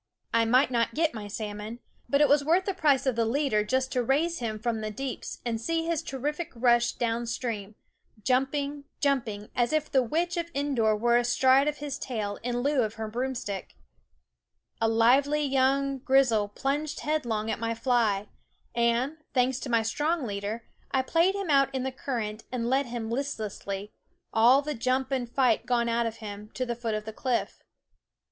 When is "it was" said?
2.21-2.43